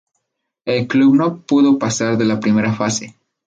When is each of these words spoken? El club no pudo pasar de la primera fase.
El 0.65 0.87
club 0.87 1.13
no 1.13 1.41
pudo 1.43 1.77
pasar 1.77 2.17
de 2.17 2.25
la 2.25 2.39
primera 2.39 2.73
fase. 2.73 3.15